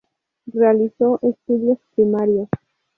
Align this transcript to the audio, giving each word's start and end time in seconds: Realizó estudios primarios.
Realizó 0.51 1.19
estudios 1.21 1.77
primarios. 1.95 2.49